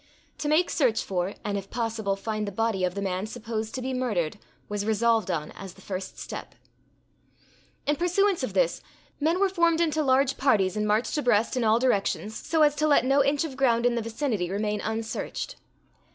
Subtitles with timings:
[0.39, 3.83] To make search for, and, if possible, find the body of the man supposed to
[3.83, 6.55] be murdered, was resolved on as the first step.
[7.85, 8.81] In pursuance of this,
[9.19, 12.87] men were formed into large parties, and marched abreast, in all directions, so as to
[12.87, 15.57] let no inch of ground in the vicinity remain unsearched.